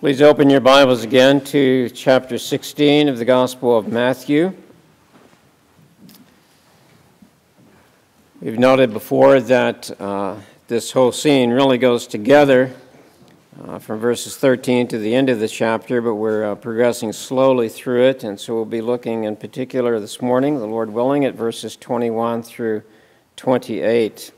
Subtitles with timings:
[0.00, 4.54] Please open your Bibles again to chapter 16 of the Gospel of Matthew.
[8.40, 10.36] We've noted before that uh,
[10.68, 12.72] this whole scene really goes together
[13.60, 17.68] uh, from verses 13 to the end of the chapter, but we're uh, progressing slowly
[17.68, 21.34] through it, and so we'll be looking in particular this morning, the Lord willing, at
[21.34, 22.84] verses 21 through
[23.34, 24.30] 28.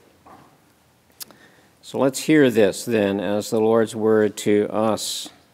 [1.82, 5.28] So let's hear this then as the Lord's word to us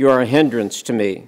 [0.00, 1.26] You are a hindrance to me.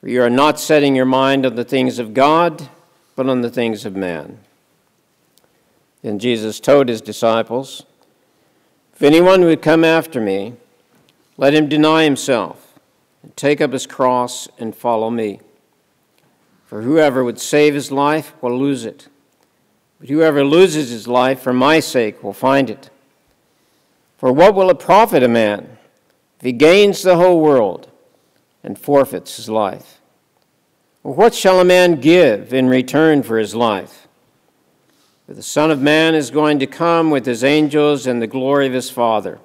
[0.00, 2.68] For you are not setting your mind on the things of God,
[3.16, 4.38] but on the things of man.
[6.02, 7.84] Then Jesus told his disciples,
[8.94, 10.52] If anyone would come after me,
[11.36, 12.78] let him deny himself
[13.24, 15.40] and take up his cross and follow me.
[16.64, 19.08] For whoever would save his life will lose it,
[19.98, 22.88] but whoever loses his life for my sake will find it.
[24.16, 25.77] For what will it profit a man?
[26.38, 27.90] If he gains the whole world
[28.62, 29.94] and forfeits his life?
[31.02, 34.06] what shall a man give in return for his life?
[35.26, 38.66] For the Son of Man is going to come with his angels in the glory
[38.66, 39.38] of his Father.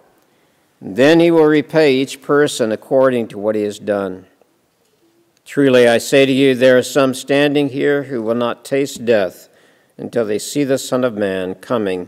[0.81, 4.25] And then he will repay each person according to what he has done.
[5.45, 9.49] Truly, I say to you, there are some standing here who will not taste death
[9.97, 12.07] until they see the Son of Man coming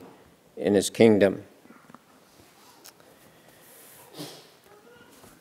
[0.58, 1.44] in his kingdom.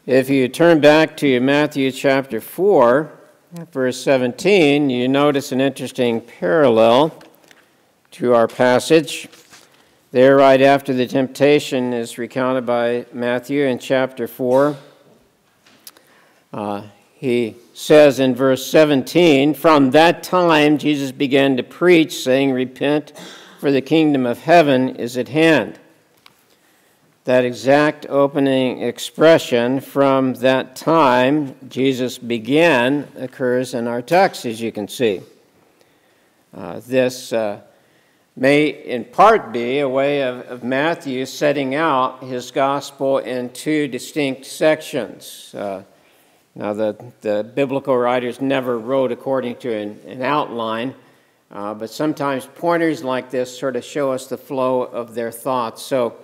[0.07, 3.11] If you turn back to Matthew chapter 4,
[3.73, 7.23] verse 17, you notice an interesting parallel
[8.11, 9.31] to our passage.
[10.11, 14.77] There, right after the temptation is recounted by Matthew in chapter 4,
[16.53, 16.83] uh,
[17.15, 23.15] he says in verse 17, From that time Jesus began to preach, saying, Repent,
[23.59, 25.79] for the kingdom of heaven is at hand
[27.25, 34.71] that exact opening expression from that time Jesus began occurs in our text, as you
[34.71, 35.23] can see.
[36.55, 37.61] Uh, this uh,
[38.37, 43.89] may in part be a way of, of, Matthew setting out his gospel in two
[43.89, 45.55] distinct sections.
[45.55, 45.83] Uh,
[46.55, 50.95] now, the, the biblical writers never wrote according to an, an outline,
[51.51, 55.83] uh, but sometimes pointers like this sort of show us the flow of their thoughts.
[55.83, 56.15] So,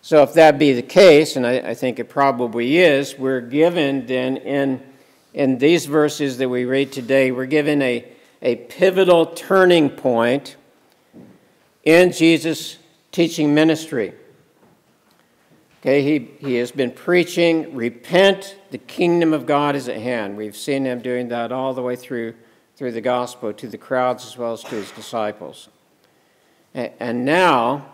[0.00, 4.06] so, if that be the case, and I, I, think it probably is, we're given
[4.06, 4.80] then in,
[5.34, 8.04] in these verses that we read today, we're given a,
[8.40, 10.56] a pivotal turning point
[11.82, 12.78] in Jesus'
[13.10, 14.14] teaching ministry.
[15.80, 20.36] Okay, he, he has been preaching, repent, the kingdom of God is at hand.
[20.36, 22.34] We've seen him doing that all the way through,
[22.76, 25.68] through the gospel to the crowds as well as to his disciples.
[26.74, 27.92] And, and now,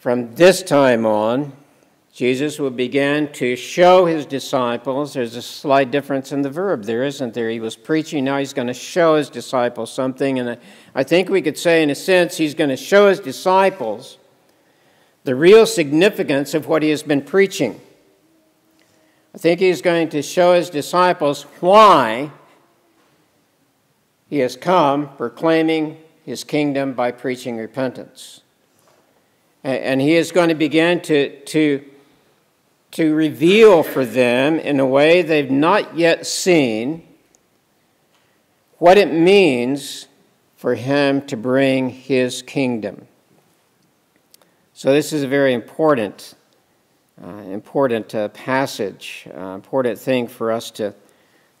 [0.00, 1.52] from this time on,
[2.10, 5.12] Jesus will begin to show his disciples.
[5.12, 7.50] There's a slight difference in the verb there, isn't there?
[7.50, 10.38] He was preaching, now he's going to show his disciples something.
[10.38, 10.58] And
[10.94, 14.16] I think we could say, in a sense, he's going to show his disciples
[15.24, 17.78] the real significance of what he has been preaching.
[19.34, 22.30] I think he's going to show his disciples why
[24.30, 28.40] he has come proclaiming his kingdom by preaching repentance.
[29.62, 31.84] And he is going to begin to, to,
[32.92, 37.06] to reveal for them in a way they've not yet seen
[38.78, 40.06] what it means
[40.56, 43.06] for him to bring his kingdom.
[44.72, 46.34] So, this is a very important,
[47.22, 50.94] uh, important uh, passage, uh, important thing for us to,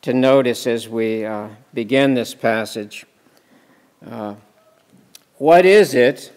[0.02, 3.04] to notice as we uh, begin this passage.
[4.06, 4.36] Uh,
[5.36, 6.32] what is it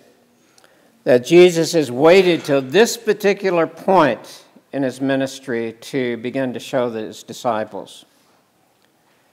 [1.04, 6.90] that Jesus has waited till this particular point in his ministry to begin to show
[6.90, 8.06] his disciples.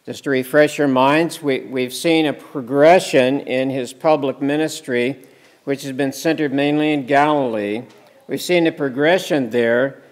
[0.05, 5.23] Just to refresh your minds, we, we've seen a progression in his public ministry,
[5.65, 7.83] which has been centered mainly in Galilee.
[8.27, 10.03] We've seen a progression there,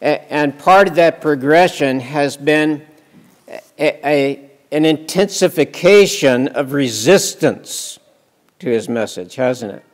[0.00, 2.84] and part of that progression has been
[3.78, 7.98] a, a, an intensification of resistance
[8.58, 9.84] to his message, hasn't it?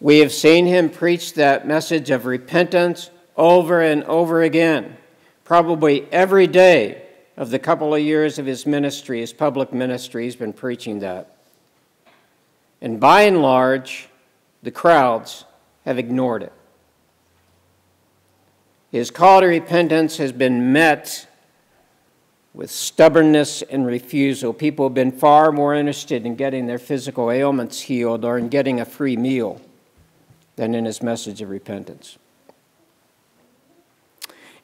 [0.00, 4.96] We have seen him preach that message of repentance over and over again.
[5.44, 7.02] Probably every day
[7.36, 11.36] of the couple of years of his ministry, his public ministry, he's been preaching that.
[12.80, 14.08] And by and large,
[14.62, 15.44] the crowds
[15.84, 16.52] have ignored it.
[18.90, 21.26] His call to repentance has been met
[22.52, 24.52] with stubbornness and refusal.
[24.52, 28.80] People have been far more interested in getting their physical ailments healed or in getting
[28.80, 29.60] a free meal
[30.56, 32.18] than in his message of repentance.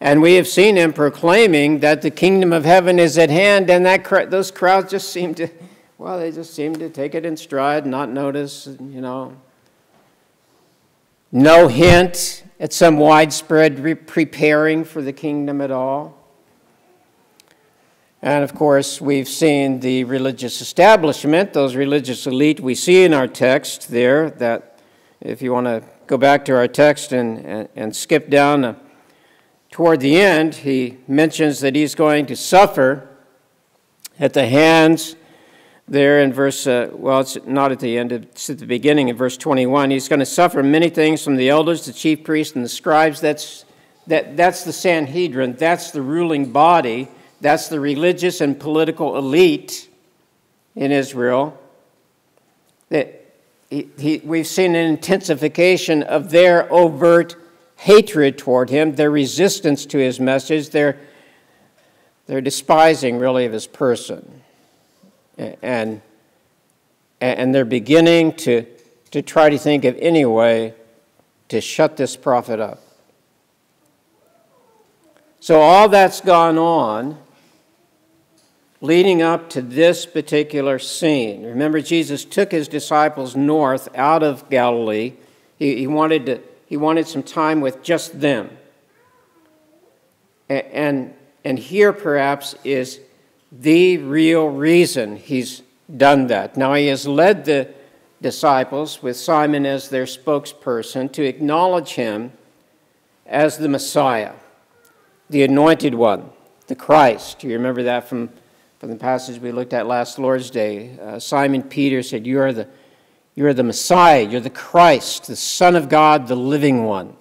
[0.00, 3.86] And we have seen him proclaiming that the kingdom of heaven is at hand, and
[3.86, 5.48] that those crowds just seem to,
[5.96, 9.36] well, they just seem to take it in stride, not notice, you know.
[11.30, 16.18] No hint at some widespread re- preparing for the kingdom at all.
[18.20, 23.26] And of course, we've seen the religious establishment, those religious elite we see in our
[23.26, 24.30] text there.
[24.30, 24.71] That
[25.24, 28.74] if you want to go back to our text and, and, and skip down uh,
[29.70, 33.08] toward the end, he mentions that he's going to suffer
[34.18, 35.14] at the hands
[35.86, 39.16] there in verse, uh, well, it's not at the end, it's at the beginning in
[39.16, 39.90] verse 21.
[39.90, 43.20] He's going to suffer many things from the elders, the chief priests, and the scribes.
[43.20, 43.64] That's,
[44.08, 47.08] that, that's the Sanhedrin, that's the ruling body,
[47.40, 49.88] that's the religious and political elite
[50.74, 51.58] in Israel.
[52.88, 53.21] That
[53.72, 57.36] he, we've seen an intensification of their overt
[57.76, 60.98] hatred toward him, their resistance to his message, their,
[62.26, 64.42] their despising, really, of his person.
[65.38, 66.02] And,
[67.20, 68.66] and they're beginning to,
[69.10, 70.74] to try to think of any way
[71.48, 72.82] to shut this prophet up.
[75.40, 77.18] So, all that's gone on
[78.82, 81.44] leading up to this particular scene.
[81.44, 85.14] Remember, Jesus took his disciples north out of Galilee.
[85.58, 88.56] He, he wanted to he wanted some time with just them.
[90.48, 91.12] And,
[91.44, 92.98] and here, perhaps, is
[93.50, 95.62] the real reason he's
[95.94, 96.56] done that.
[96.56, 97.74] Now, he has led the
[98.22, 102.32] disciples, with Simon as their spokesperson, to acknowledge him
[103.26, 104.32] as the Messiah,
[105.28, 106.30] the anointed one,
[106.68, 107.44] the Christ.
[107.44, 108.30] You remember that from,
[108.82, 110.98] from the passage we looked at last Lord's Day.
[110.98, 112.66] Uh, Simon Peter said, You are the
[113.36, 114.28] you're the Messiah.
[114.28, 117.14] You're the Christ, the Son of God, the living one.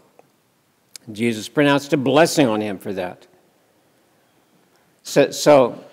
[1.12, 3.28] Jesus pronounced a blessing on him for that.
[5.04, 5.84] So, so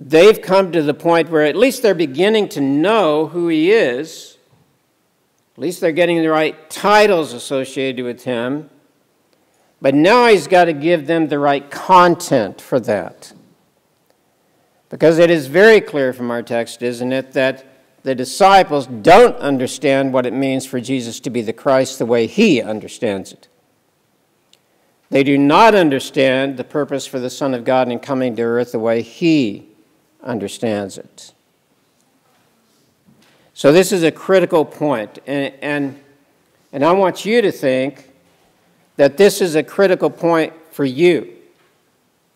[0.00, 4.38] they've come to the point where at least they're beginning to know who he is.
[5.58, 8.70] At least they're getting the right titles associated with him.
[9.82, 13.34] But now he's got to give them the right content for that.
[14.94, 17.66] Because it is very clear from our text, isn't it, that
[18.04, 22.28] the disciples don't understand what it means for Jesus to be the Christ the way
[22.28, 23.48] he understands it.
[25.10, 28.70] They do not understand the purpose for the Son of God in coming to earth
[28.70, 29.66] the way he
[30.22, 31.32] understands it.
[33.52, 36.00] So, this is a critical point, and, and,
[36.72, 38.12] and I want you to think
[38.94, 41.34] that this is a critical point for you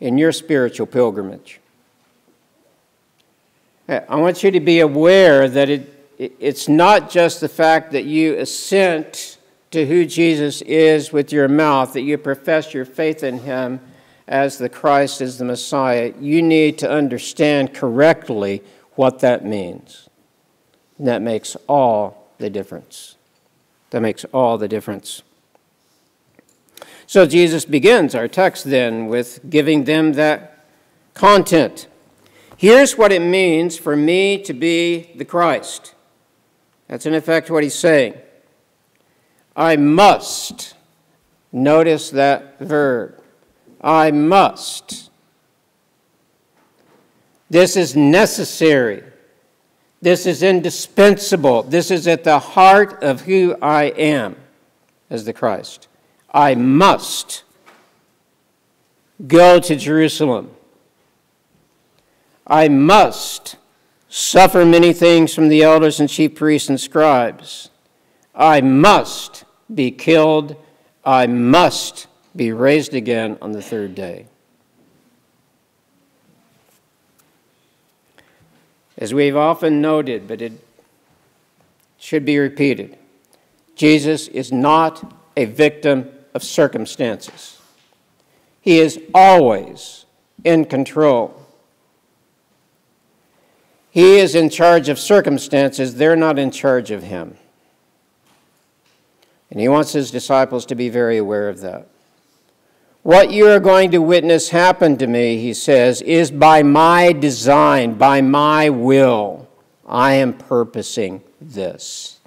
[0.00, 1.60] in your spiritual pilgrimage.
[3.88, 8.36] I want you to be aware that it, it's not just the fact that you
[8.36, 9.38] assent
[9.70, 13.80] to who Jesus is with your mouth, that you profess your faith in him
[14.26, 16.12] as the Christ, as the Messiah.
[16.20, 18.62] You need to understand correctly
[18.94, 20.08] what that means.
[20.98, 23.16] And that makes all the difference.
[23.90, 25.22] That makes all the difference.
[27.06, 30.66] So Jesus begins our text then with giving them that
[31.14, 31.86] content.
[32.58, 35.94] Here's what it means for me to be the Christ.
[36.88, 38.14] That's in effect what he's saying.
[39.54, 40.74] I must.
[41.52, 43.22] Notice that verb.
[43.80, 45.10] I must.
[47.48, 49.04] This is necessary.
[50.02, 51.62] This is indispensable.
[51.62, 54.34] This is at the heart of who I am
[55.10, 55.86] as the Christ.
[56.34, 57.44] I must
[59.28, 60.50] go to Jerusalem.
[62.48, 63.56] I must
[64.08, 67.68] suffer many things from the elders and chief priests and scribes.
[68.34, 70.56] I must be killed.
[71.04, 74.26] I must be raised again on the third day.
[78.96, 80.52] As we've often noted, but it
[81.98, 82.96] should be repeated,
[83.76, 87.60] Jesus is not a victim of circumstances.
[88.60, 90.04] He is always
[90.44, 91.37] in control.
[93.90, 97.36] He is in charge of circumstances, they're not in charge of him.
[99.50, 101.88] And he wants his disciples to be very aware of that.
[103.02, 107.94] What you are going to witness happen to me, he says, is by my design,
[107.94, 109.48] by my will.
[109.86, 112.20] I am purposing this.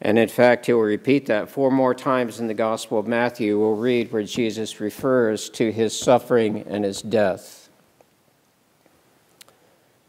[0.00, 3.58] And in fact, he'll repeat that four more times in the Gospel of Matthew.
[3.60, 7.61] We'll read where Jesus refers to his suffering and his death.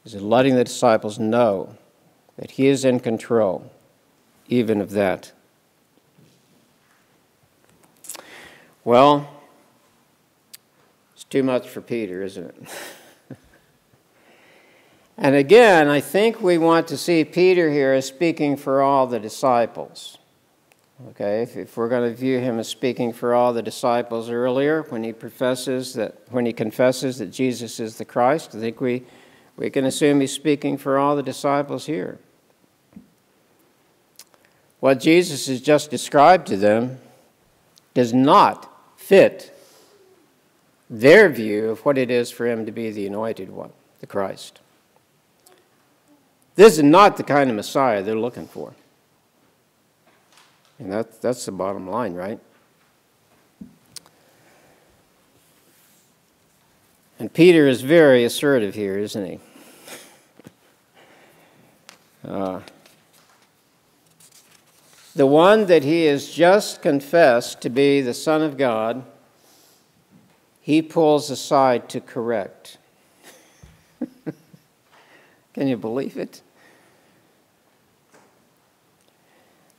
[0.03, 1.77] He's letting the disciples know
[2.38, 3.72] that he is in control,
[4.48, 5.31] even of that.
[8.83, 9.29] Well,
[11.13, 13.38] it's too much for Peter, isn't it?
[15.17, 19.19] and again, I think we want to see Peter here as speaking for all the
[19.19, 20.17] disciples.
[21.10, 24.83] Okay, if, if we're going to view him as speaking for all the disciples earlier,
[24.83, 29.03] when he professes that, when he confesses that Jesus is the Christ, I think we,
[29.57, 32.19] we can assume he's speaking for all the disciples here.
[34.79, 37.00] What Jesus has just described to them
[37.93, 39.57] does not fit
[40.89, 44.60] their view of what it is for him to be the anointed one, the Christ.
[46.55, 48.74] This is not the kind of Messiah they're looking for.
[50.79, 52.39] And that, that's the bottom line, right?
[57.23, 59.39] And Peter is very assertive here, isn't he?
[62.27, 62.59] Uh,
[65.15, 69.05] the one that he has just confessed to be the Son of God,
[70.59, 72.77] he pulls aside to correct.
[75.53, 76.41] Can you believe it?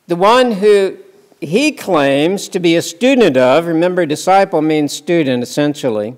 [0.06, 0.96] The one who
[1.42, 6.16] he claims to be a student of, remember, disciple means student essentially.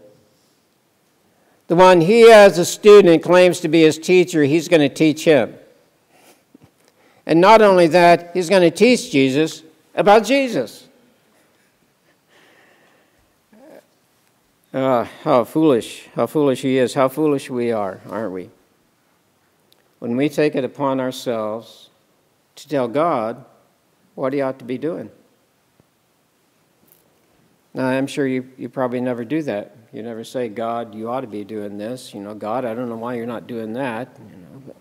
[1.69, 5.25] The one he, as a student, claims to be his teacher, he's going to teach
[5.25, 5.55] him.
[7.27, 9.63] And not only that, he's going to teach Jesus
[9.95, 10.87] about Jesus.
[14.73, 18.51] Uh, how foolish, how foolish he is, how foolish we are, aren't we?
[19.99, 21.89] When we take it upon ourselves
[22.57, 23.45] to tell God
[24.15, 25.11] what he ought to be doing.
[27.77, 29.77] Now, I'm sure you, you probably never do that.
[29.93, 32.15] You never say, God, you ought to be doing this.
[32.15, 34.17] You know, God, I don't know why you're not doing that.
[34.19, 34.77] You know, but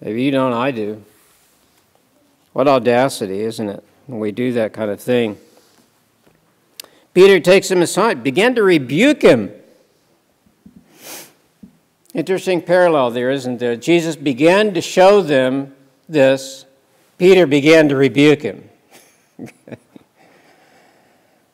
[0.00, 1.04] Maybe you don't, I do.
[2.54, 5.36] What audacity, isn't it, when we do that kind of thing?
[7.12, 9.52] Peter takes him aside, began to rebuke him.
[12.14, 13.76] Interesting parallel there, isn't there?
[13.76, 15.74] Jesus began to show them
[16.08, 16.64] this,
[17.18, 18.70] Peter began to rebuke him.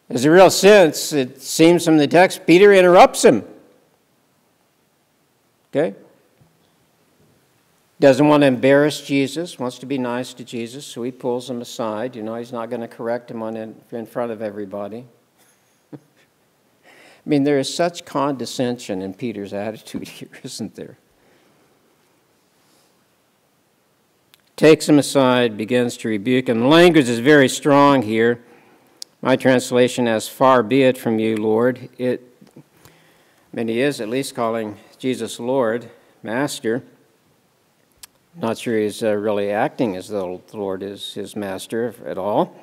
[0.08, 3.44] There's a real sense, it seems from the text, Peter interrupts him.
[5.70, 5.94] Okay?
[8.00, 11.60] doesn't want to embarrass Jesus, wants to be nice to Jesus, so he pulls him
[11.60, 12.14] aside.
[12.14, 15.04] You know, he's not going to correct him on in, in front of everybody.
[15.92, 15.98] I
[17.26, 20.96] mean, there is such condescension in Peter's attitude here, isn't there?
[24.54, 26.60] Takes him aside, begins to rebuke him.
[26.60, 28.42] The language is very strong here.
[29.20, 31.88] My translation as far be it from you, Lord.
[31.98, 32.22] It,
[32.56, 32.60] I
[33.52, 35.90] mean, he is at least calling Jesus Lord,
[36.22, 36.84] Master.
[38.36, 42.56] Not sure he's uh, really acting as though the Lord is his master at all.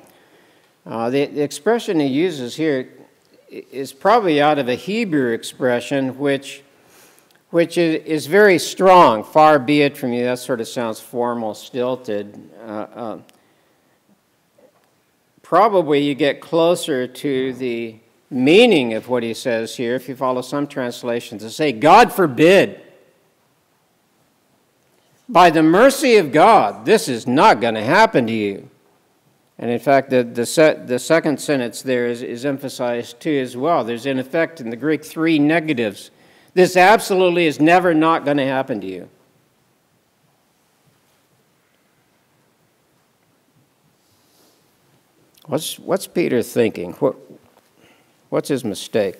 [0.86, 2.88] Uh, the, the, expression he uses here
[3.50, 6.62] is probably out of a Hebrew expression, which,
[7.50, 9.24] which is very strong.
[9.24, 10.24] Far be it from you.
[10.24, 12.50] That sort of sounds formal, stilted.
[12.64, 13.18] Uh, uh
[15.46, 17.94] probably you get closer to the
[18.28, 22.80] meaning of what he says here if you follow some translations to say, God forbid
[25.28, 28.68] by the mercy of God, this is not going to happen to you.
[29.56, 33.56] And in fact, the, the, set, the second sentence there is, is emphasized too as
[33.56, 33.84] well.
[33.84, 36.10] There's, in effect, in the Greek, three negatives.
[36.54, 39.08] This absolutely is never not going to happen to you.
[45.46, 46.92] What's, what's Peter thinking?
[46.94, 47.16] What,
[48.30, 49.16] what's his mistake?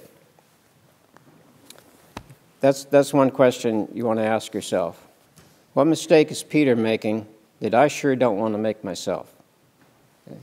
[2.61, 5.07] That's, that's one question you want to ask yourself.
[5.75, 7.29] What mistake is Peter making
[7.61, 9.33] that I sure don't want to make myself?
[10.27, 10.41] Okay.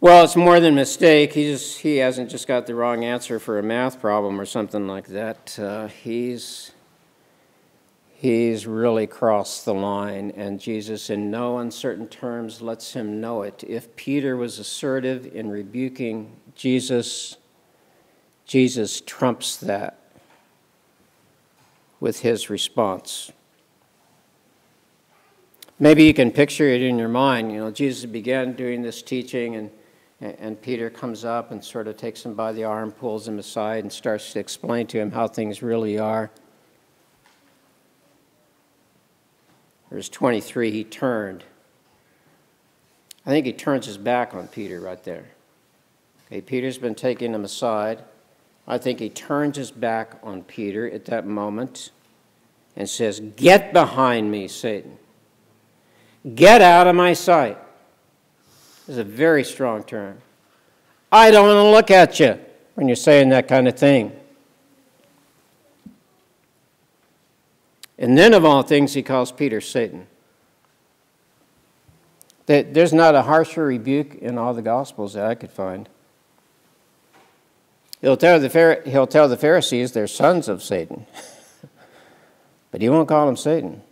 [0.00, 1.34] Well, it's more than mistake.
[1.34, 5.08] He's, he hasn't just got the wrong answer for a math problem or something like
[5.08, 5.58] that.
[5.58, 6.70] Uh, he's,
[8.14, 13.62] he's really crossed the line, and Jesus, in no uncertain terms, lets him know it.
[13.66, 17.36] If Peter was assertive in rebuking Jesus,
[18.46, 19.98] Jesus trumps that
[22.00, 23.32] with his response.
[25.78, 27.50] Maybe you can picture it in your mind.
[27.50, 29.70] You know, Jesus began doing this teaching, and,
[30.20, 33.82] and Peter comes up and sort of takes him by the arm, pulls him aside,
[33.82, 36.30] and starts to explain to him how things really are.
[39.94, 41.44] Verse 23, he turned.
[43.24, 45.26] I think he turns his back on Peter right there.
[46.26, 48.02] Okay, Peter's been taking him aside.
[48.66, 51.92] I think he turns his back on Peter at that moment
[52.74, 54.98] and says, Get behind me, Satan.
[56.34, 57.56] Get out of my sight.
[58.88, 60.18] This is a very strong term.
[61.12, 62.40] I don't want to look at you
[62.74, 64.10] when you're saying that kind of thing.
[67.98, 70.06] And then, of all things, he calls Peter Satan.
[72.46, 75.88] There's not a harsher rebuke in all the Gospels that I could find.
[78.00, 81.06] He'll tell the, he'll tell the Pharisees they're sons of Satan,
[82.70, 83.82] but he won't call them Satan.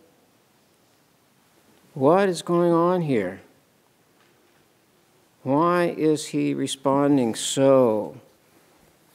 [1.95, 3.41] What is going on here?
[5.43, 8.21] Why is he responding so,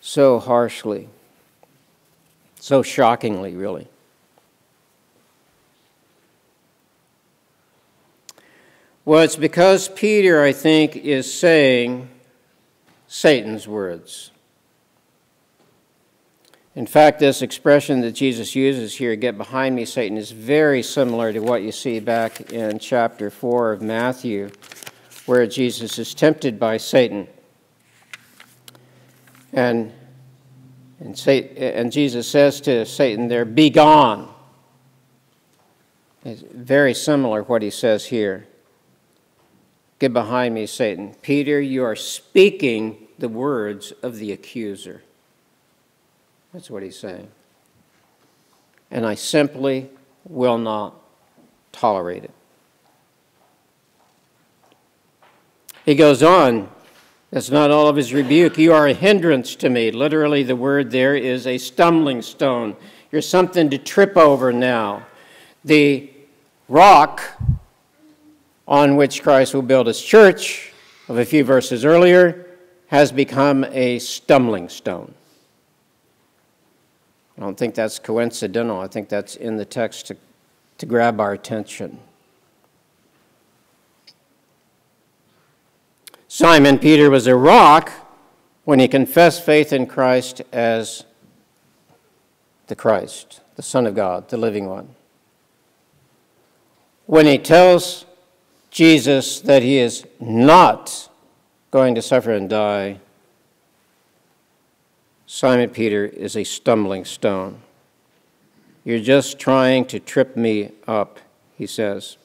[0.02, 1.10] so harshly,
[2.60, 3.88] so shockingly, really?
[9.08, 12.10] Well, it's because Peter, I think, is saying
[13.08, 14.32] Satan's words.
[16.76, 21.32] In fact, this expression that Jesus uses here, get behind me, Satan, is very similar
[21.32, 24.50] to what you see back in chapter 4 of Matthew,
[25.26, 27.30] where Jesus is tempted by Satan.
[29.54, 29.94] And,
[31.00, 34.34] and, Satan, and Jesus says to Satan there, Be gone.
[36.26, 38.48] It's very similar what he says here.
[40.00, 41.16] Get behind me, Satan.
[41.22, 45.02] Peter, you are speaking the words of the accuser.
[46.54, 47.30] That's what he's saying.
[48.92, 49.90] And I simply
[50.28, 50.96] will not
[51.72, 52.32] tolerate it.
[55.86, 56.70] He goes on,
[57.32, 58.58] that's not all of his rebuke.
[58.58, 59.92] You are a hindrance to me.
[59.92, 62.76] Literally, the word there is a stumbling stone.
[63.12, 65.06] You're something to trip over now.
[65.66, 66.10] The
[66.70, 67.22] rock
[68.68, 70.74] on which Christ will build his church
[71.08, 72.46] of a few verses earlier
[72.88, 75.14] has become a stumbling stone.
[77.38, 78.80] I don't think that's coincidental.
[78.80, 80.18] I think that's in the text to,
[80.80, 82.00] to grab our attention.
[86.28, 87.92] Simon Peter was a rock
[88.66, 91.06] when he confessed faith in Christ as
[92.68, 94.90] the Christ, the Son of God, the living one.
[97.06, 98.07] When he tells
[98.78, 101.10] Jesus that he is not
[101.72, 103.00] going to suffer and die,
[105.26, 107.58] Simon Peter is a stumbling stone.
[108.86, 111.18] You're just trying to trip me up,
[111.58, 112.18] he says.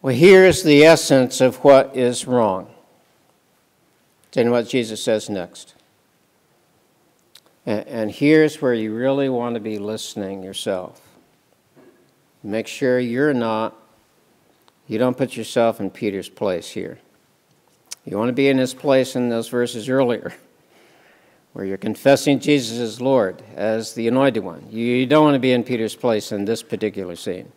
[0.00, 2.72] Well, here's the essence of what is wrong.
[4.30, 5.74] Then what Jesus says next.
[7.66, 11.00] And, here's where you really want to be listening yourself.
[12.42, 13.74] Make sure you're not,
[14.86, 16.98] you don't put yourself in Peter's place here.
[18.04, 20.34] You want to be in his place in those verses earlier,
[21.54, 24.66] where you're confessing Jesus as Lord, as the anointed one.
[24.70, 27.50] You don't want to be in Peter's place in this particular scene.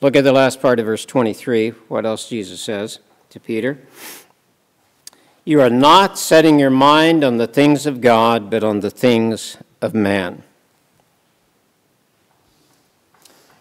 [0.00, 2.98] Look at the last part of verse 23, what else Jesus says
[3.28, 3.78] to Peter.
[5.44, 9.58] You are not setting your mind on the things of God, but on the things
[9.82, 10.42] of man.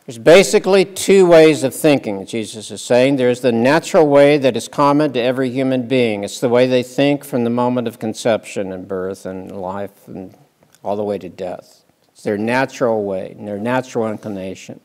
[0.06, 3.16] There's basically two ways of thinking, Jesus is saying.
[3.16, 6.24] There's the natural way that is common to every human being.
[6.26, 10.36] It's the way they think from the moment of conception and birth and life and
[10.84, 11.86] all the way to death.
[12.12, 14.82] It's their natural way, and their natural inclination.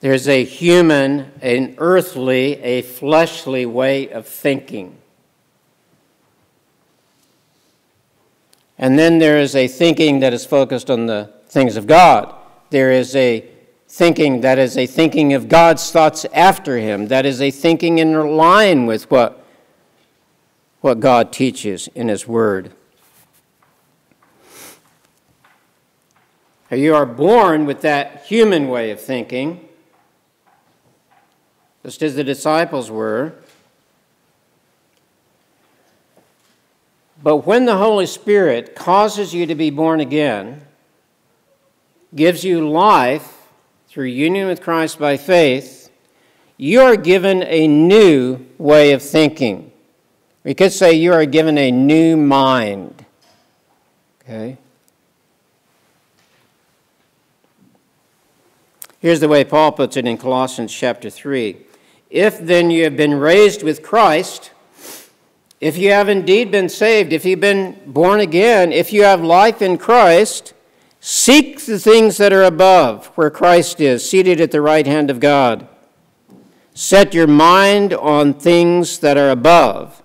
[0.00, 4.96] There's a human, an earthly, a fleshly way of thinking.
[8.78, 12.32] And then there is a thinking that is focused on the things of God.
[12.70, 13.44] There is a
[13.88, 18.36] thinking that is a thinking of God's thoughts after him, that is a thinking in
[18.36, 19.44] line with what,
[20.80, 22.72] what God teaches in his word.
[26.70, 29.67] You are born with that human way of thinking
[31.88, 33.32] just as the disciples were.
[37.22, 40.60] But when the Holy Spirit causes you to be born again,
[42.14, 43.48] gives you life
[43.88, 45.90] through union with Christ by faith,
[46.58, 49.72] you are given a new way of thinking.
[50.44, 53.06] We could say you are given a new mind.
[54.24, 54.58] Okay?
[59.00, 61.64] Here's the way Paul puts it in Colossians chapter 3.
[62.10, 64.52] If then you have been raised with Christ,
[65.60, 69.60] if you have indeed been saved, if you've been born again, if you have life
[69.60, 70.54] in Christ,
[71.00, 75.20] seek the things that are above, where Christ is, seated at the right hand of
[75.20, 75.66] God.
[76.74, 80.00] Set your mind on things that are above,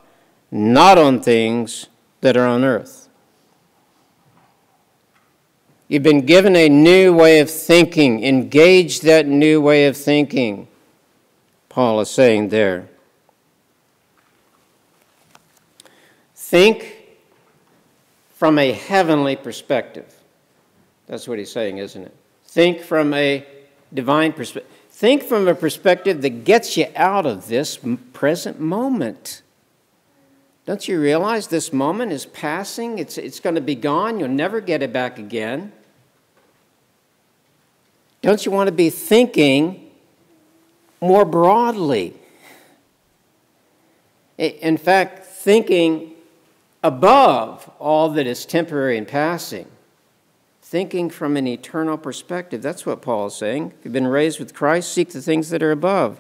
[0.50, 1.88] not on things
[2.22, 3.08] that are on earth.
[5.88, 8.24] You've been given a new way of thinking.
[8.24, 10.68] Engage that new way of thinking,
[11.74, 12.88] Paul is saying there.
[16.36, 16.96] Think
[18.36, 20.06] from a heavenly perspective.
[21.08, 22.16] That's what he's saying, isn't it?
[22.46, 23.44] Think from a
[23.92, 24.72] divine perspective.
[24.92, 27.80] Think from a perspective that gets you out of this
[28.14, 29.42] present moment.
[30.68, 33.00] Don't you realize this moment is passing?
[33.00, 34.20] It's, it's going to be gone.
[34.20, 35.72] You'll never get it back again.
[38.22, 39.83] Don't you want to be thinking
[41.04, 42.14] more broadly?
[44.38, 46.14] In fact, thinking
[46.82, 49.68] above all that is temporary and passing
[50.74, 52.64] thinking from an eternal perspective.
[52.64, 53.74] That's what Paul is saying.
[53.78, 56.20] If you've been raised with Christ, seek the things that are above.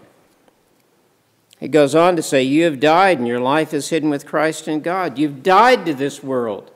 [1.59, 4.67] He goes on to say, You have died, and your life is hidden with Christ
[4.67, 5.17] in God.
[5.17, 6.69] You've died to this world.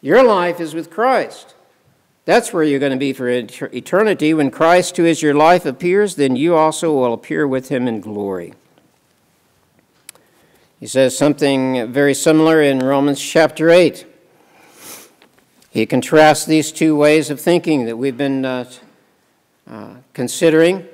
[0.00, 1.55] Your life is with Christ.
[2.26, 4.34] That's where you're going to be for eternity.
[4.34, 8.00] When Christ, who is your life, appears, then you also will appear with him in
[8.00, 8.52] glory.
[10.80, 14.04] He says something very similar in Romans chapter 8.
[15.70, 18.70] He contrasts these two ways of thinking that we've been uh,
[19.70, 20.84] uh, considering.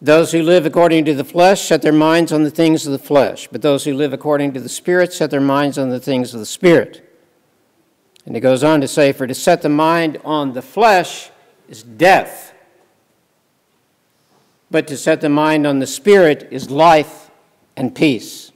[0.00, 2.98] Those who live according to the flesh set their minds on the things of the
[2.98, 6.32] flesh, but those who live according to the Spirit set their minds on the things
[6.32, 7.05] of the Spirit.
[8.26, 11.30] And he goes on to say, For to set the mind on the flesh
[11.68, 12.52] is death,
[14.70, 17.30] but to set the mind on the Spirit is life
[17.76, 18.52] and peace.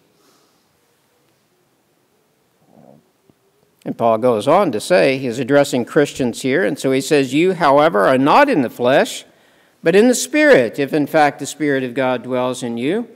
[3.85, 7.54] And Paul goes on to say, he's addressing Christians here, and so he says, You,
[7.54, 9.24] however, are not in the flesh,
[9.83, 13.09] but in the Spirit, if in fact the Spirit of God dwells in you.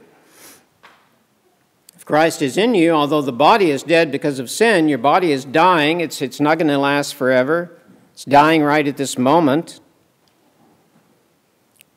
[2.05, 5.45] Christ is in you, although the body is dead because of sin, your body is
[5.45, 6.01] dying.
[6.01, 7.79] It's, it's not going to last forever.
[8.13, 9.81] It's dying right at this moment.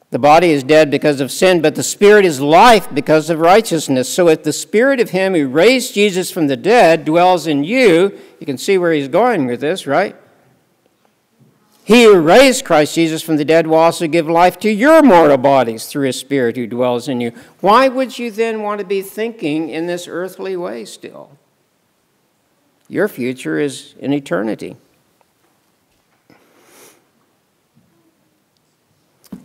[0.10, 4.08] The body is dead because of sin, but the spirit is life because of righteousness.
[4.08, 8.18] So if the spirit of him who raised Jesus from the dead dwells in you,
[8.40, 10.16] you can see where he's going with this, right?
[11.88, 15.38] He who raised Christ Jesus from the dead will also give life to your mortal
[15.38, 17.32] bodies through his spirit who dwells in you.
[17.62, 21.38] Why would you then want to be thinking in this earthly way still?
[22.90, 24.76] Your future is in eternity.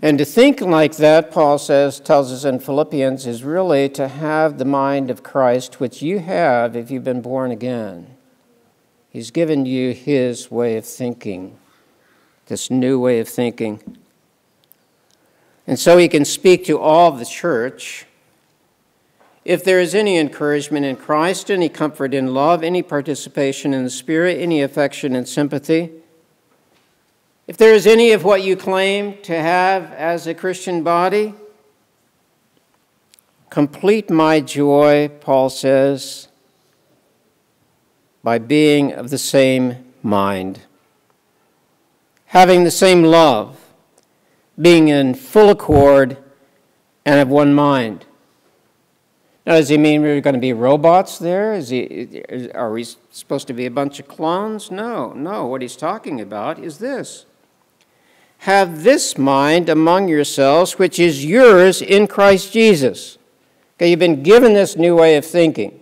[0.02, 4.58] And to think like that, Paul says, tells us in Philippians, is really to have
[4.58, 8.16] the mind of Christ, which you have if you've been born again.
[9.10, 11.56] He's given you his way of thinking,
[12.52, 13.80] this new way of thinking.
[15.66, 18.04] And so he can speak to all the church.
[19.42, 23.90] If there is any encouragement in Christ, any comfort in love, any participation in the
[23.90, 25.92] Spirit, any affection and sympathy,
[27.46, 31.32] if there is any of what you claim to have as a Christian body,
[33.48, 36.28] complete my joy, Paul says,
[38.22, 40.60] by being of the same mind,
[42.32, 43.60] having the same love,
[44.58, 46.16] being in full accord
[47.04, 48.06] and of one mind.
[49.44, 51.52] Now, does he mean we're going to be robots there?
[51.52, 52.22] Is he,
[52.54, 54.70] are we supposed to be a bunch of clones?
[54.70, 55.44] No, no.
[55.44, 57.26] What he's talking about is this
[58.38, 63.18] have this mind among yourselves, which is yours in Christ Jesus.
[63.76, 65.81] Okay, you've been given this new way of thinking.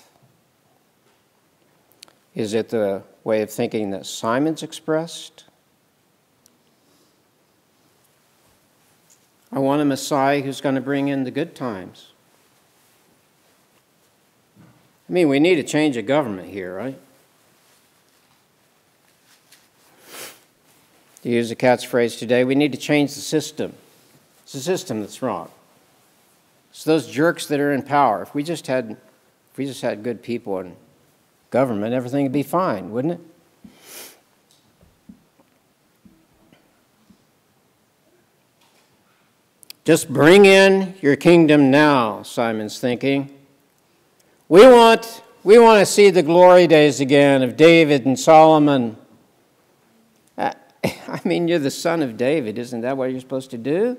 [2.33, 5.43] Is it the way of thinking that Simon's expressed?
[9.51, 12.11] I want a Messiah who's going to bring in the good times.
[15.09, 16.97] I mean, we need a change of government here, right?
[21.23, 23.73] To use the cat's phrase today, we need to change the system.
[24.43, 25.51] It's the system that's wrong.
[26.71, 28.21] It's those jerks that are in power.
[28.21, 28.91] If we just had,
[29.51, 30.77] if we just had good people in
[31.51, 33.19] government, everything would be fine, wouldn't it?
[39.83, 43.37] Just bring in your kingdom now, Simon's thinking.
[44.47, 48.95] We want, we want to see the glory days again of David and Solomon.
[50.37, 52.57] Uh, I mean, you're the son of David.
[52.57, 53.97] Isn't that what you're supposed to do?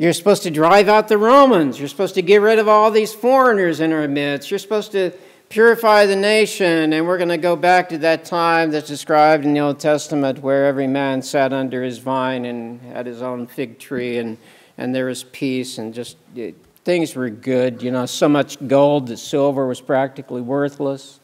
[0.00, 1.78] You're supposed to drive out the Romans.
[1.78, 4.50] You're supposed to get rid of all these foreigners in our midst.
[4.50, 5.12] You're supposed to
[5.50, 6.94] purify the nation.
[6.94, 10.38] And we're going to go back to that time that's described in the Old Testament
[10.38, 14.38] where every man sat under his vine and had his own fig tree, and,
[14.78, 17.82] and there was peace, and just it, things were good.
[17.82, 21.20] You know, so much gold that silver was practically worthless.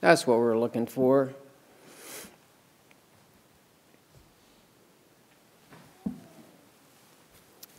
[0.00, 1.32] That's what we're looking for.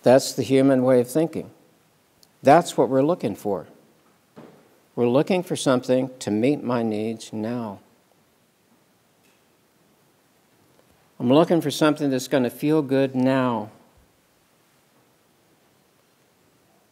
[0.03, 1.51] That's the human way of thinking.
[2.41, 3.67] That's what we're looking for.
[4.95, 7.79] We're looking for something to meet my needs now.
[11.19, 13.69] I'm looking for something that's going to feel good now.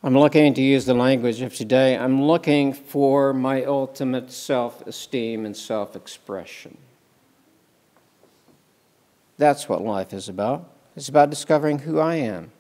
[0.02, 1.98] I'm looking to use the language of today.
[1.98, 6.78] I'm looking for my ultimate self esteem and self expression.
[9.38, 10.70] That's what life is about.
[10.96, 12.52] It's about discovering who I am.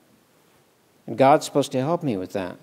[1.09, 2.55] And God's supposed to help me with that.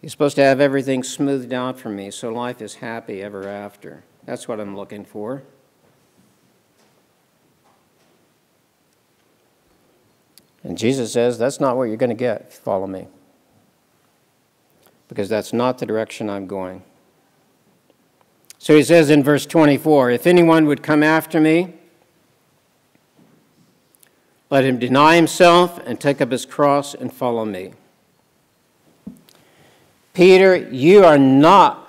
[0.00, 4.02] He's supposed to have everything smoothed out for me so life is happy ever after.
[4.24, 5.42] That's what I'm looking for.
[10.64, 13.08] And Jesus says, That's not what you're going to get follow me.
[15.08, 16.82] Because that's not the direction I'm going.
[18.56, 21.74] So he says in verse 24 If anyone would come after me,
[24.50, 27.72] let him deny himself and take up his cross and follow me.
[30.12, 31.86] Peter, you are not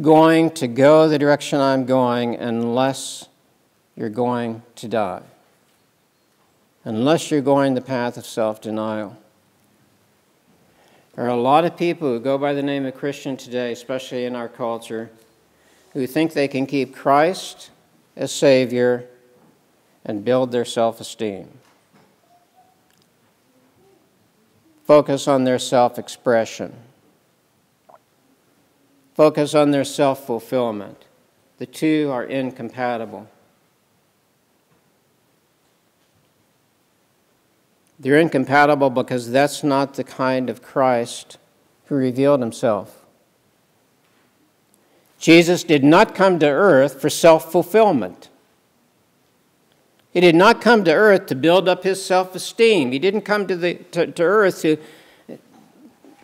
[0.00, 3.28] going to go the direction I'm going unless
[3.96, 5.22] you're going to die,
[6.84, 9.16] unless you're going the path of self denial.
[11.16, 14.24] There are a lot of people who go by the name of Christian today, especially
[14.24, 15.10] in our culture,
[15.92, 17.70] who think they can keep Christ
[18.16, 19.06] as Savior
[20.04, 21.59] and build their self esteem.
[24.90, 26.74] Focus on their self expression,
[29.14, 31.04] focus on their self fulfillment.
[31.58, 33.28] The two are incompatible.
[38.00, 41.38] They're incompatible because that's not the kind of Christ
[41.84, 43.04] who revealed himself.
[45.20, 48.28] Jesus did not come to earth for self fulfillment.
[50.12, 52.90] He did not come to earth to build up his self esteem.
[52.92, 54.76] He didn't come to, the, to, to earth to,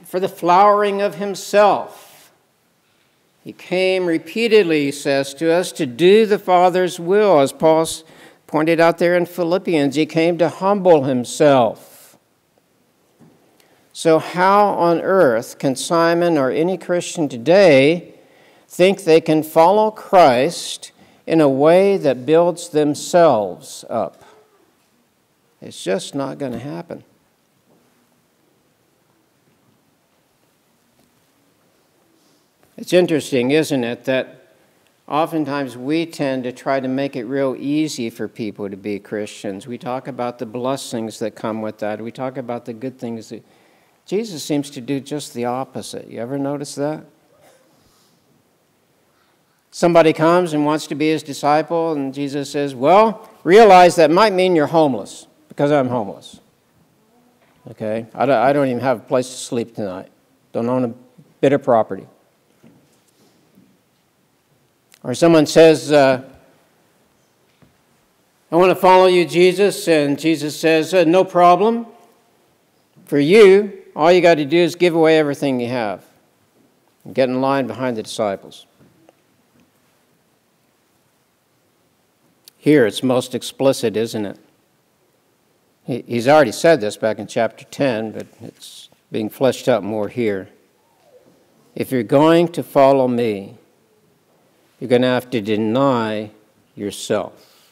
[0.04, 2.32] for the flowering of himself.
[3.44, 7.86] He came repeatedly, he says to us, to do the Father's will, as Paul
[8.48, 9.94] pointed out there in Philippians.
[9.94, 12.18] He came to humble himself.
[13.92, 18.14] So, how on earth can Simon or any Christian today
[18.68, 20.90] think they can follow Christ?
[21.26, 24.22] In a way that builds themselves up.
[25.60, 27.02] It's just not going to happen.
[32.76, 34.52] It's interesting, isn't it, that
[35.08, 39.66] oftentimes we tend to try to make it real easy for people to be Christians.
[39.66, 43.30] We talk about the blessings that come with that, we talk about the good things
[43.30, 43.42] that.
[44.04, 46.08] Jesus seems to do just the opposite.
[46.08, 47.04] You ever notice that?
[49.70, 54.32] Somebody comes and wants to be his disciple, and Jesus says, Well, realize that might
[54.32, 56.40] mean you're homeless because I'm homeless.
[57.70, 58.06] Okay?
[58.14, 60.08] I don't, I don't even have a place to sleep tonight,
[60.52, 60.94] don't own a
[61.40, 62.06] bit of property.
[65.02, 66.22] Or someone says, uh,
[68.50, 71.86] I want to follow you, Jesus, and Jesus says, uh, No problem.
[73.04, 76.04] For you, all you got to do is give away everything you have
[77.04, 78.66] and get in line behind the disciples.
[82.66, 84.40] Here it's most explicit, isn't it?
[85.84, 90.48] He's already said this back in chapter 10, but it's being fleshed out more here.
[91.76, 93.56] If you're going to follow me,
[94.80, 96.32] you're going to have to deny
[96.74, 97.70] yourself.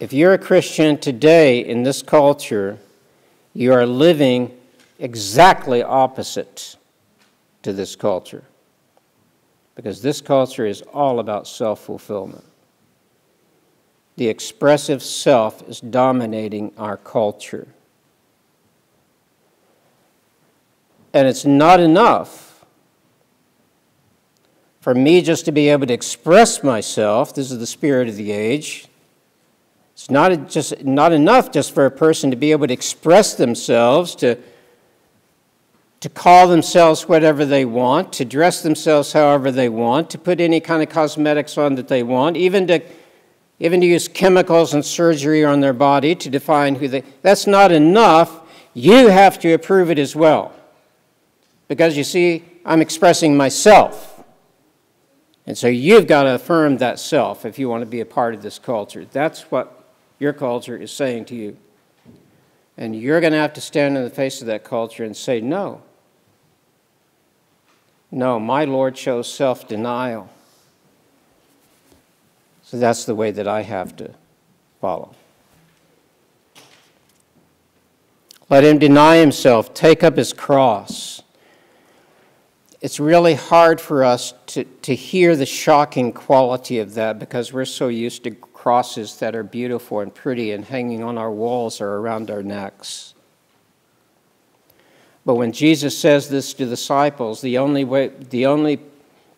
[0.00, 2.76] If you're a Christian today in this culture,
[3.54, 4.50] you are living
[4.98, 6.74] exactly opposite
[7.62, 8.42] to this culture.
[9.78, 12.42] Because this culture is all about self fulfillment.
[14.16, 17.68] The expressive self is dominating our culture.
[21.14, 22.64] And it's not enough
[24.80, 27.32] for me just to be able to express myself.
[27.32, 28.88] This is the spirit of the age.
[29.92, 34.16] It's not, just, not enough just for a person to be able to express themselves,
[34.16, 34.38] to,
[36.00, 40.60] to call themselves whatever they want, to dress themselves however they want, to put any
[40.60, 42.80] kind of cosmetics on that they want, even to
[43.60, 47.72] even to use chemicals and surgery on their body to define who they that's not
[47.72, 48.42] enough.
[48.74, 50.52] You have to approve it as well.
[51.66, 54.22] Because you see i'm expressing myself.
[55.46, 58.34] And so you've got to affirm that self if you want to be a part
[58.34, 59.06] of this culture.
[59.10, 59.86] That's what
[60.18, 61.56] your culture is saying to you.
[62.76, 65.40] And you're going to have to stand in the face of that culture and say
[65.40, 65.82] no
[68.10, 70.28] no my lord shows self-denial
[72.68, 74.10] so that's the way that I have to
[74.78, 75.14] follow.
[78.50, 81.22] Let him deny himself, take up his cross.
[82.82, 87.64] It's really hard for us to, to hear the shocking quality of that because we're
[87.64, 91.94] so used to crosses that are beautiful and pretty and hanging on our walls or
[91.96, 93.14] around our necks.
[95.28, 98.80] But when Jesus says this to the disciples, the only way, the only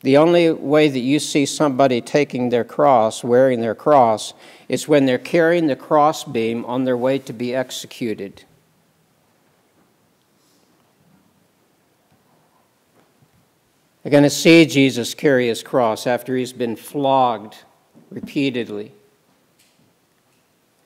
[0.02, 4.32] the only way that you see somebody taking their cross, wearing their cross,
[4.68, 8.44] is when they're carrying the crossbeam on their way to be executed.
[14.04, 17.56] They're going to see Jesus carry his cross after he's been flogged
[18.10, 18.92] repeatedly.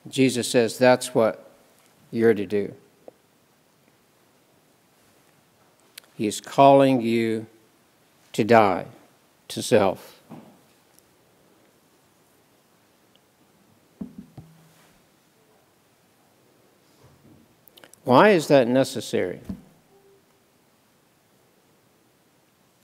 [0.07, 1.51] Jesus says, That's what
[2.09, 2.73] you're to do.
[6.17, 7.47] He's calling you
[8.33, 8.85] to die
[9.49, 10.21] to self.
[18.05, 19.41] Why is that necessary?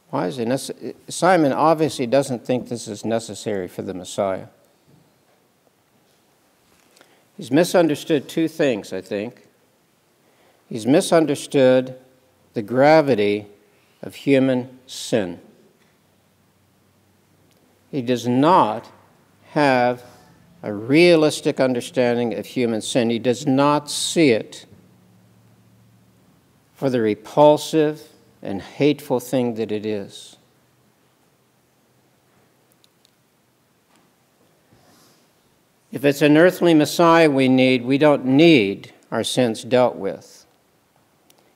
[0.10, 0.96] Why is it necessary?
[1.08, 4.48] Simon obviously doesn't think this is necessary for the Messiah.
[7.38, 9.48] He's misunderstood two things, I think.
[10.68, 11.98] He's misunderstood
[12.54, 13.48] the gravity
[14.02, 15.40] of human sin.
[17.92, 18.92] He does not
[19.52, 20.04] have
[20.64, 23.10] a realistic understanding of human sin.
[23.10, 24.66] He does not see it
[26.76, 28.02] for the repulsive
[28.42, 30.38] and hateful thing that it is.
[35.92, 40.41] If it's an earthly Messiah we need, we don't need our sins dealt with.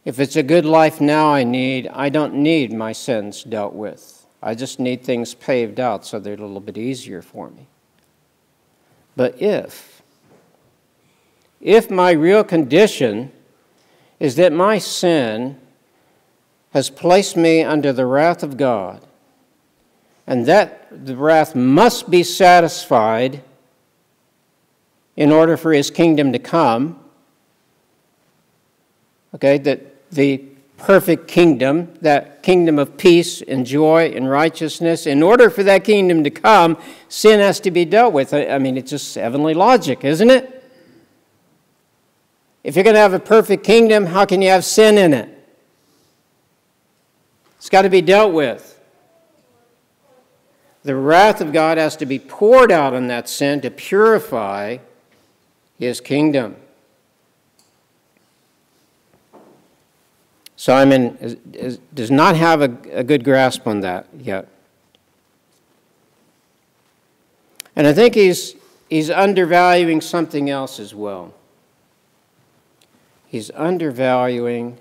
[0.05, 4.27] If it's a good life now I need, I don't need my sins dealt with.
[4.41, 7.65] I just need things paved out so they're a little bit easier for me.
[9.15, 10.03] But if,
[11.59, 13.31] if my real condition
[14.19, 15.59] is that my sin
[16.73, 19.01] has placed me under the wrath of God,
[20.27, 23.41] and that the wrath must be satisfied
[25.15, 26.99] in order for his kingdom to come,
[29.33, 30.43] okay, that the
[30.77, 35.07] perfect kingdom, that kingdom of peace and joy and righteousness.
[35.07, 38.33] In order for that kingdom to come, sin has to be dealt with.
[38.33, 40.63] I mean, it's just heavenly logic, isn't it?
[42.63, 45.29] If you're going to have a perfect kingdom, how can you have sin in it?
[47.57, 48.71] It's got to be dealt with.
[50.83, 54.77] The wrath of God has to be poured out on that sin to purify
[55.79, 56.57] his kingdom.
[60.65, 64.47] Simon is, is, does not have a, a good grasp on that yet.
[67.75, 68.55] And I think he's,
[68.89, 71.35] he's undervaluing something else as well.
[73.27, 74.79] He's undervaluing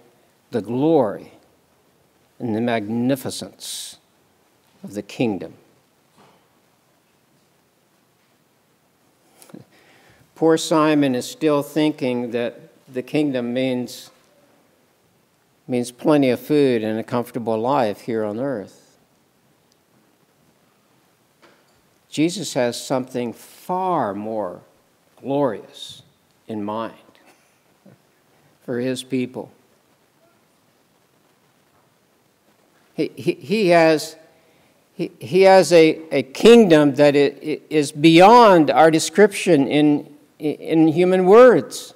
[0.53, 1.33] the glory
[2.39, 3.99] and the magnificence
[4.83, 5.53] of the kingdom.
[10.35, 14.11] Poor Simon is still thinking that the kingdom means
[15.67, 18.99] means plenty of food and a comfortable life here on earth.
[22.11, 24.61] Jesus has something far more
[25.21, 26.03] glorious
[26.47, 26.95] in mind
[28.63, 29.51] for his people.
[32.95, 34.17] He, he, he has,
[34.95, 41.95] he, he has a, a kingdom that is beyond our description in, in human words.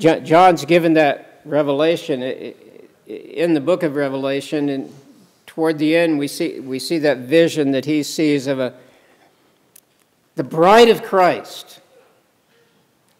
[0.00, 2.22] John's given that revelation
[3.06, 4.92] in the book of Revelation, and
[5.46, 8.74] toward the end, we see, we see that vision that he sees of a,
[10.36, 11.80] the bride of Christ.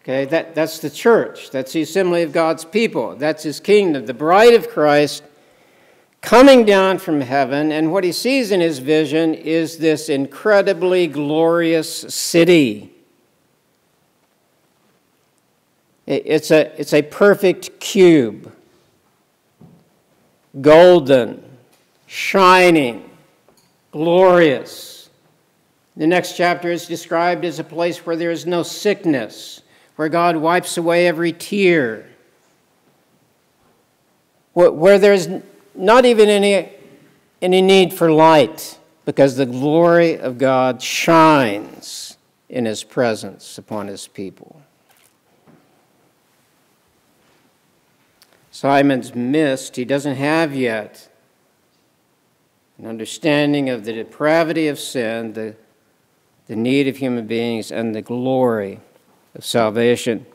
[0.01, 1.51] Okay, that, that's the church.
[1.51, 3.15] That's the assembly of God's people.
[3.15, 4.07] That's his kingdom.
[4.07, 5.23] The bride of Christ
[6.21, 11.95] coming down from heaven, and what he sees in his vision is this incredibly glorious
[12.11, 12.91] city.
[16.07, 18.51] It's a, it's a perfect cube,
[20.59, 21.43] golden,
[22.07, 23.09] shining,
[23.91, 25.09] glorious.
[25.95, 29.61] The next chapter is described as a place where there is no sickness,
[29.95, 32.07] where God wipes away every tear,
[34.53, 35.27] where there's
[35.75, 36.69] not even any,
[37.41, 42.17] any need for light, because the glory of God shines
[42.49, 44.60] in His presence upon His people.
[48.61, 51.09] Simon's missed, he doesn't have yet
[52.77, 55.55] an understanding of the depravity of sin, the,
[56.45, 58.79] the need of human beings, and the glory
[59.33, 60.27] of salvation.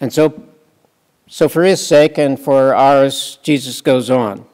[0.00, 0.42] And so,
[1.28, 4.44] so for his sake and for ours, Jesus goes on.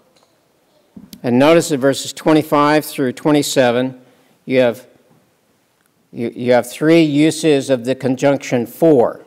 [1.23, 3.99] And notice in verses 25 through 27,
[4.45, 4.87] you have,
[6.13, 9.25] you, you have three uses of the conjunction for.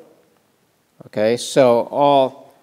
[1.08, 2.54] Okay, so all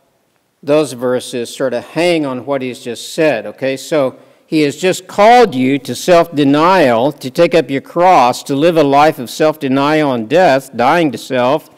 [0.62, 3.46] those verses sort of hang on what he's just said.
[3.46, 8.42] Okay, so he has just called you to self denial, to take up your cross,
[8.44, 11.68] to live a life of self denial and death, dying to self.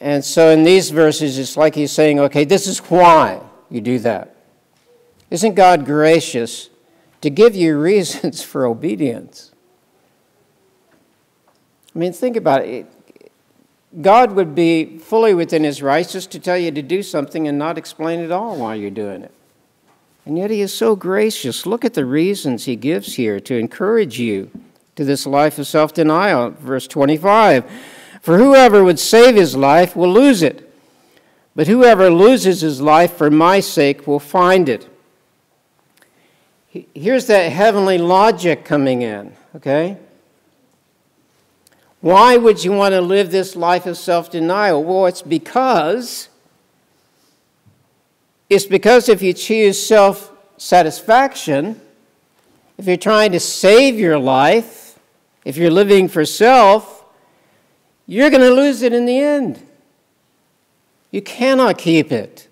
[0.00, 3.40] And so in these verses, it's like he's saying, okay, this is why
[3.70, 4.36] you do that.
[5.30, 6.68] Isn't God gracious
[7.22, 9.52] to give you reasons for obedience?
[11.94, 12.86] I mean, think about it.
[14.00, 17.58] God would be fully within his rights just to tell you to do something and
[17.58, 19.32] not explain it all while you're doing it.
[20.26, 21.66] And yet he is so gracious.
[21.66, 24.50] Look at the reasons he gives here to encourage you
[24.96, 26.50] to this life of self denial.
[26.50, 27.64] Verse 25
[28.20, 30.68] For whoever would save his life will lose it,
[31.54, 34.88] but whoever loses his life for my sake will find it.
[36.92, 39.96] Here's that heavenly logic coming in, okay?
[42.00, 44.84] Why would you want to live this life of self denial?
[44.84, 46.28] Well, it's because
[48.48, 51.80] it's because if you choose self satisfaction,
[52.78, 54.98] if you're trying to save your life,
[55.44, 57.04] if you're living for self,
[58.06, 59.62] you're going to lose it in the end.
[61.10, 62.48] You cannot keep it.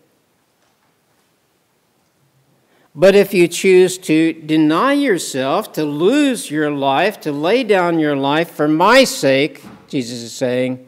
[2.94, 8.16] But if you choose to deny yourself, to lose your life, to lay down your
[8.16, 10.86] life for my sake, Jesus is saying,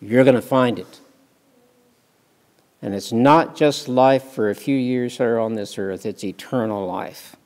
[0.00, 1.00] you're going to find it.
[2.82, 6.86] And it's not just life for a few years here on this earth, it's eternal
[6.86, 7.36] life.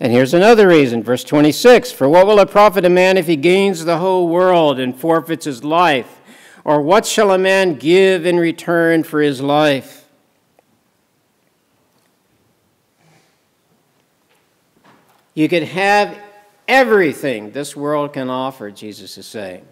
[0.00, 3.36] And here's another reason, verse 26 For what will it profit a man if he
[3.36, 6.20] gains the whole world and forfeits his life?
[6.64, 10.05] Or what shall a man give in return for his life?
[15.36, 16.18] You could have
[16.66, 19.66] everything this world can offer, Jesus is saying.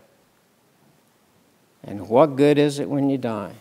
[1.83, 3.55] And what good is it when you die?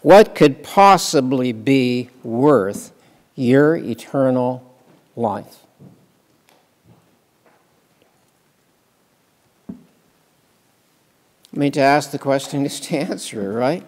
[0.00, 2.92] What could possibly be worth
[3.36, 4.74] your eternal
[5.14, 5.58] life?
[9.70, 9.74] I
[11.52, 13.86] mean, to ask the question is to answer, it, right?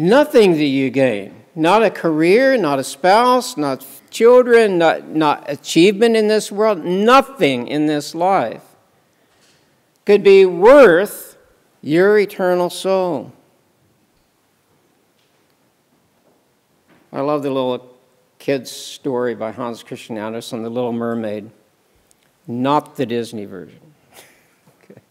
[0.00, 1.44] Nothing that you gain.
[1.54, 7.68] Not a career, not a spouse, not children, not, not achievement in this world, nothing
[7.68, 8.64] in this life
[10.06, 11.36] could be worth
[11.82, 13.34] your eternal soul.
[17.12, 17.94] I love the little
[18.38, 21.50] kid's story by Hans Christian Andersen, The Little Mermaid,
[22.46, 23.80] not the Disney version.
[24.82, 25.02] okay.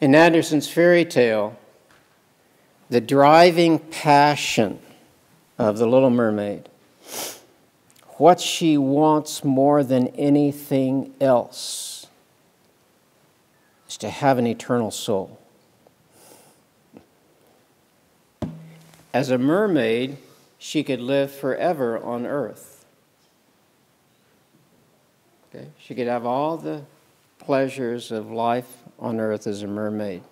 [0.00, 1.58] In Andersen's fairy tale,
[2.90, 4.78] the driving passion
[5.58, 6.68] of the Little Mermaid,
[8.16, 12.06] what she wants more than anything else
[13.88, 15.38] is to have an eternal soul.
[19.12, 20.16] As a mermaid,
[20.58, 22.84] she could live forever on earth.
[25.54, 25.68] Okay?
[25.78, 26.82] She could have all the
[27.38, 28.66] pleasures of life
[28.98, 30.22] on earth as a mermaid.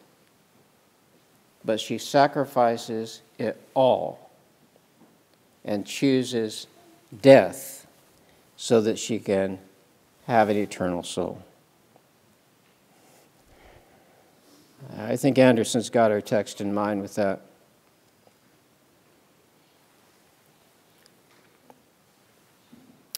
[1.64, 4.30] But she sacrifices it all
[5.64, 6.66] and chooses
[7.20, 7.86] death
[8.56, 9.58] so that she can
[10.26, 11.42] have an eternal soul.
[14.98, 17.42] I think Andersen's got our text in mind with that.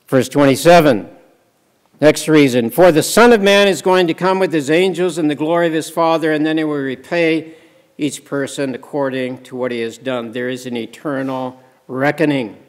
[0.07, 1.09] Verse 27.
[2.01, 2.71] Next reason.
[2.71, 5.67] For the Son of Man is going to come with his angels in the glory
[5.67, 7.55] of his Father, and then he will repay
[7.97, 10.33] each person according to what he has done.
[10.33, 12.61] There is an eternal reckoning.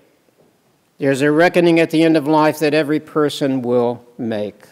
[0.98, 4.66] There's a reckoning at the end of life that every person will make.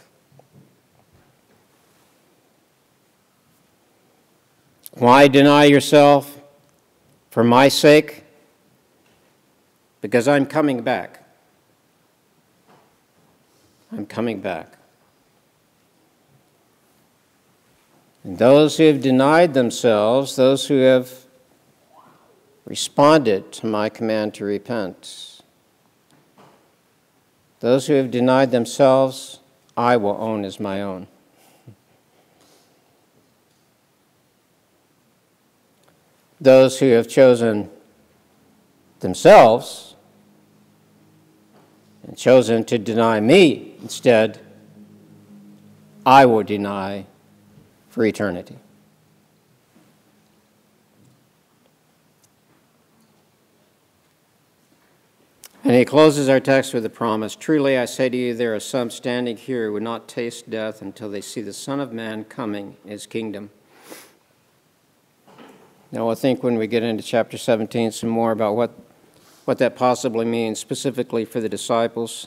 [4.94, 6.40] Why deny yourself?
[7.32, 8.24] For my sake?
[10.02, 11.24] Because I'm coming back.
[13.92, 14.78] I'm coming back.
[18.24, 21.12] And those who have denied themselves, those who have
[22.66, 25.42] responded to my command to repent,
[27.60, 29.40] those who have denied themselves,
[29.76, 31.08] I will own as my own.
[36.40, 37.70] Those who have chosen
[39.00, 39.96] themselves
[42.06, 44.40] and chosen to deny me instead,
[46.06, 47.06] I will deny
[47.94, 48.58] for eternity.
[55.64, 58.60] And he closes our text with a promise Truly I say to you, there are
[58.60, 62.24] some standing here who would not taste death until they see the Son of Man
[62.24, 63.52] coming in his kingdom.
[65.92, 68.72] Now, we'll think when we get into chapter 17 some more about what,
[69.46, 72.26] what that possibly means specifically for the disciples.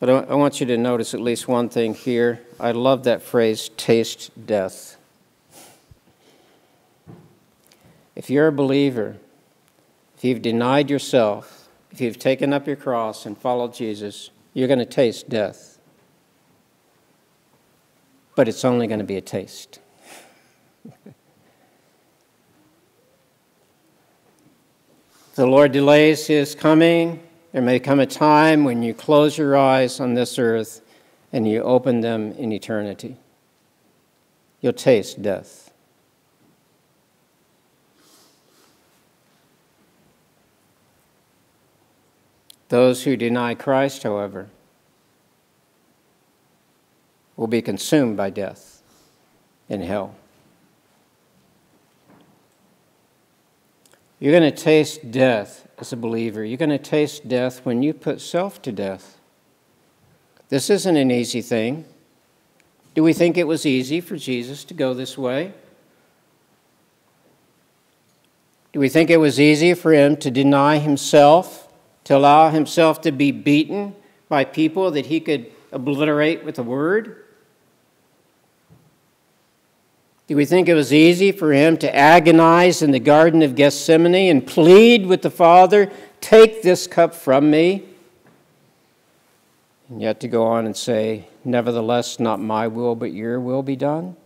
[0.00, 2.40] But I, I want you to notice at least one thing here.
[2.60, 4.96] I love that phrase, taste death.
[8.16, 9.16] If you're a believer,
[10.16, 14.80] if you've denied yourself, if you've taken up your cross and followed Jesus, you're going
[14.80, 15.78] to taste death.
[18.34, 19.78] But it's only going to be a taste.
[25.36, 30.00] the Lord delays his coming, there may come a time when you close your eyes
[30.00, 30.82] on this earth
[31.32, 33.16] and you open them in eternity.
[34.60, 35.70] You'll taste death.
[42.68, 44.48] Those who deny Christ, however,
[47.36, 48.82] will be consumed by death
[49.68, 50.14] in hell.
[54.18, 56.44] You're going to taste death as a believer.
[56.44, 59.17] You're going to taste death when you put self to death.
[60.48, 61.84] This isn't an easy thing.
[62.94, 65.52] Do we think it was easy for Jesus to go this way?
[68.72, 71.68] Do we think it was easy for him to deny himself,
[72.04, 73.94] to allow himself to be beaten
[74.28, 77.24] by people that he could obliterate with a word?
[80.26, 84.30] Do we think it was easy for him to agonize in the Garden of Gethsemane
[84.30, 85.90] and plead with the Father,
[86.20, 87.87] Take this cup from me?
[89.88, 93.76] And yet to go on and say, Nevertheless, not my will, but your will be
[93.76, 94.16] done?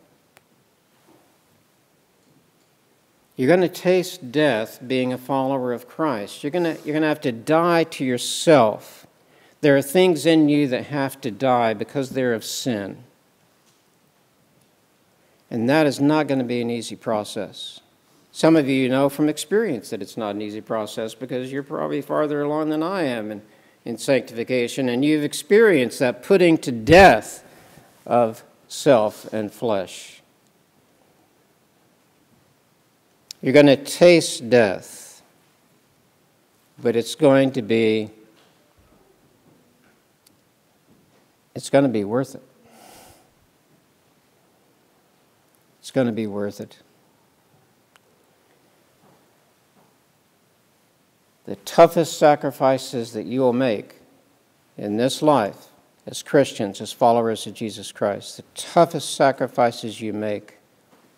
[3.37, 6.43] You're going to taste death being a follower of Christ.
[6.43, 9.07] You're going to, you're going to have to die to yourself.
[9.63, 13.05] There are things in you that have to die because they're of sin.
[15.51, 17.81] And that is not going to be an easy process.
[18.33, 22.01] Some of you know from experience that it's not an easy process because you're probably
[22.01, 23.43] farther along than I am in,
[23.85, 27.45] in sanctification, and you've experienced that putting to death
[28.07, 30.23] of self and flesh.
[33.41, 35.23] You're going to taste death,
[36.81, 38.11] but it's going to be
[41.55, 42.43] it's going to be worth it.
[45.81, 46.79] It's going to be worth it.
[51.45, 53.97] The toughest sacrifices that you will make
[54.77, 55.67] in this life
[56.07, 60.59] as Christians, as followers of Jesus Christ, the toughest sacrifices you make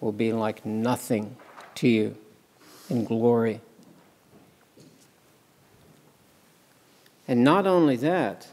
[0.01, 1.37] will be like nothing
[1.77, 2.17] to you
[2.91, 3.61] in glory.
[7.27, 8.47] And not only that,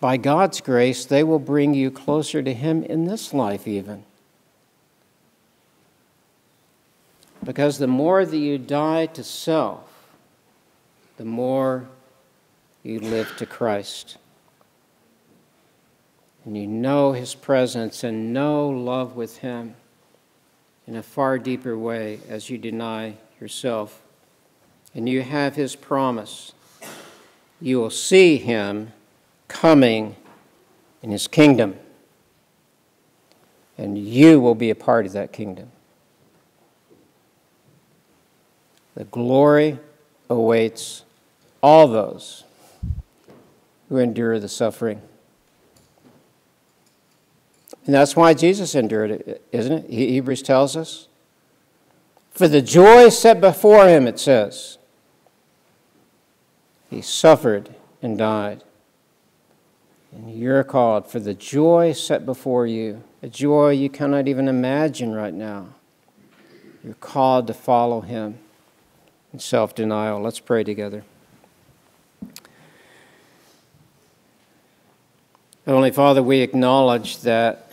[0.00, 4.04] by God's grace, they will bring you closer to Him in this life, even.
[7.48, 9.88] Because the more that you die to self,
[11.16, 11.88] the more
[12.82, 14.18] you live to Christ.
[16.44, 19.76] And you know His presence and know love with Him
[20.86, 24.02] in a far deeper way as you deny yourself.
[24.94, 26.52] And you have His promise.
[27.62, 28.92] You will see Him
[29.48, 30.16] coming
[31.02, 31.76] in his kingdom.
[33.78, 35.70] And you will be a part of that kingdom.
[38.98, 39.78] The glory
[40.28, 41.04] awaits
[41.62, 42.42] all those
[43.88, 45.00] who endure the suffering.
[47.86, 49.88] And that's why Jesus endured it, isn't it?
[49.88, 51.06] Hebrews tells us.
[52.32, 54.78] For the joy set before him, it says,
[56.90, 57.72] he suffered
[58.02, 58.64] and died.
[60.10, 65.14] And you're called for the joy set before you, a joy you cannot even imagine
[65.14, 65.68] right now.
[66.82, 68.40] You're called to follow him
[69.32, 70.20] in self denial.
[70.20, 71.04] Let's pray together.
[75.66, 77.70] Heavenly Father, we acknowledge that,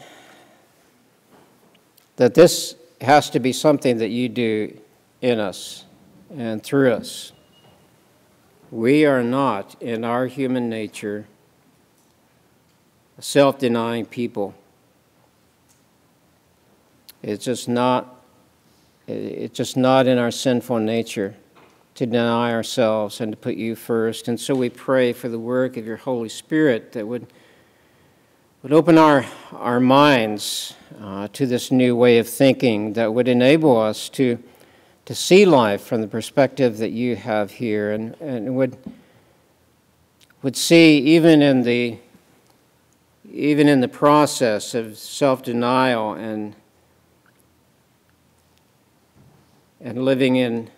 [2.18, 4.78] that this has to be something that you do
[5.22, 5.86] in us
[6.36, 7.32] and through us.
[8.70, 11.26] We are not, in our human nature,
[13.18, 14.54] a self denying people.
[17.24, 18.12] It's just not
[19.08, 21.36] it's just not in our sinful nature
[21.96, 24.28] to deny ourselves and to put you first.
[24.28, 27.28] And so we pray for the work of your Holy Spirit that would
[28.66, 33.80] would open our, our minds uh, to this new way of thinking that would enable
[33.80, 34.42] us to,
[35.06, 38.76] to see life from the perspective that you have here and, and would,
[40.42, 42.00] would see even in the
[43.32, 46.56] even in the process of self denial and,
[49.80, 50.72] and living in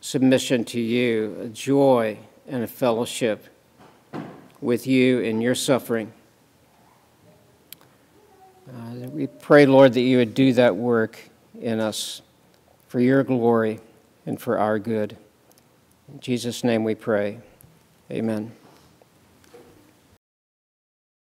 [0.00, 3.46] submission to you, a joy and a fellowship
[4.60, 6.12] with you in your suffering.
[8.68, 11.18] Uh, we pray, Lord, that you would do that work
[11.60, 12.22] in us
[12.88, 13.80] for your glory
[14.26, 15.16] and for our good.
[16.12, 17.40] In Jesus' name we pray.
[18.10, 18.57] Amen.